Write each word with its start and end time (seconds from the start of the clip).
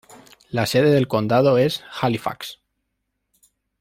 La 0.49 0.65
sede 0.65 0.89
del 0.89 1.07
condado 1.07 1.59
es 1.59 1.83
Halifax. 2.01 2.59